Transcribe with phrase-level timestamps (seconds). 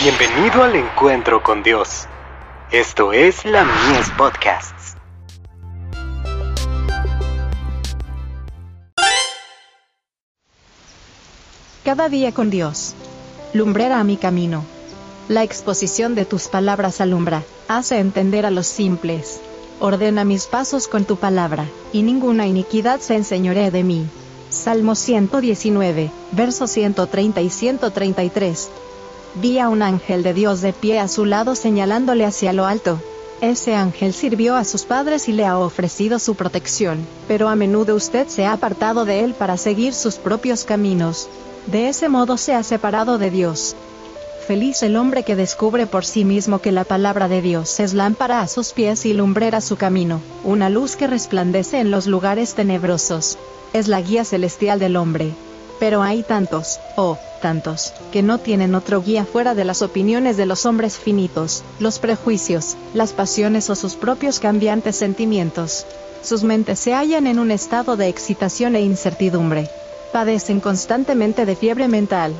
[0.00, 2.06] Bienvenido al encuentro con Dios.
[2.70, 4.94] Esto es la Mies Podcasts.
[11.84, 12.94] Cada día con Dios.
[13.52, 14.64] Lumbrera a mi camino.
[15.28, 19.40] La exposición de tus palabras alumbra, hace entender a los simples.
[19.80, 24.06] Ordena mis pasos con tu palabra, y ninguna iniquidad se enseñoree de mí.
[24.48, 28.70] Salmo 119, versos 130 y 133.
[29.34, 33.00] Vi a un ángel de Dios de pie a su lado señalándole hacia lo alto.
[33.40, 37.94] Ese ángel sirvió a sus padres y le ha ofrecido su protección, pero a menudo
[37.94, 41.28] usted se ha apartado de él para seguir sus propios caminos.
[41.66, 43.76] De ese modo se ha separado de Dios.
[44.48, 48.40] Feliz el hombre que descubre por sí mismo que la palabra de Dios es lámpara
[48.40, 53.36] a sus pies y lumbrera su camino, una luz que resplandece en los lugares tenebrosos.
[53.74, 55.34] Es la guía celestial del hombre.
[55.78, 60.46] Pero hay tantos, oh, tantos, que no tienen otro guía fuera de las opiniones de
[60.46, 65.86] los hombres finitos, los prejuicios, las pasiones o sus propios cambiantes sentimientos.
[66.22, 69.70] Sus mentes se hallan en un estado de excitación e incertidumbre.
[70.12, 72.32] Padecen constantemente de fiebre mental.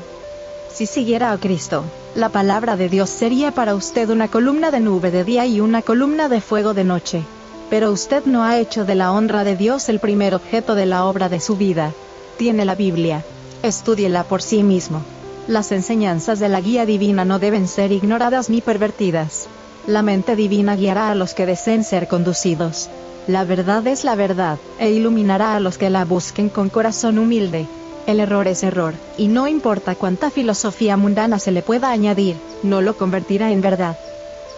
[0.73, 1.83] Si siguiera a Cristo,
[2.15, 5.81] la palabra de Dios sería para usted una columna de nube de día y una
[5.81, 7.23] columna de fuego de noche.
[7.69, 11.05] Pero usted no ha hecho de la honra de Dios el primer objeto de la
[11.05, 11.91] obra de su vida.
[12.37, 13.23] Tiene la Biblia.
[13.61, 15.01] Estúdiela por sí mismo.
[15.47, 19.47] Las enseñanzas de la guía divina no deben ser ignoradas ni pervertidas.
[19.85, 22.89] La mente divina guiará a los que deseen ser conducidos.
[23.27, 27.67] La verdad es la verdad, e iluminará a los que la busquen con corazón humilde.
[28.07, 32.81] El error es error, y no importa cuánta filosofía mundana se le pueda añadir, no
[32.81, 33.97] lo convertirá en verdad.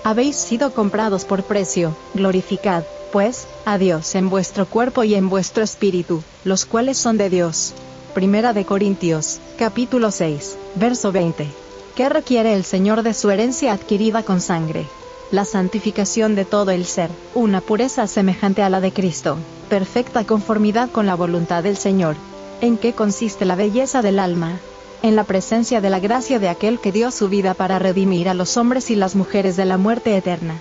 [0.04, 5.64] Habéis sido comprados por precio, glorificad, pues, a Dios en vuestro cuerpo y en vuestro
[5.64, 7.74] espíritu, los cuales son de Dios.
[8.14, 11.48] Primera de Corintios, capítulo 6, verso 20.
[11.96, 14.86] ¿Qué requiere el Señor de su herencia adquirida con sangre?
[15.32, 19.38] La santificación de todo el ser, una pureza semejante a la de Cristo,
[19.70, 22.18] perfecta conformidad con la voluntad del Señor,
[22.60, 24.60] ¿En qué consiste la belleza del alma?
[25.02, 28.36] En la presencia de la gracia de aquel que dio su vida para redimir a
[28.36, 30.60] los hombres y las mujeres de la muerte eterna.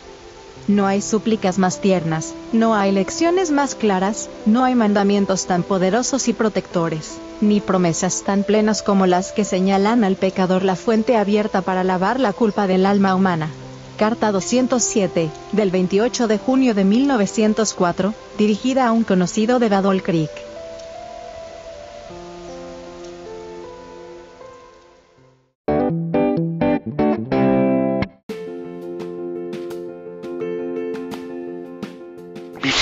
[0.70, 6.28] No hay súplicas más tiernas, no hay lecciones más claras, no hay mandamientos tan poderosos
[6.28, 11.62] y protectores, ni promesas tan plenas como las que señalan al pecador la fuente abierta
[11.62, 13.50] para lavar la culpa del alma humana.
[13.96, 20.49] Carta 207, del 28 de junio de 1904, dirigida a un conocido de Badol Creek.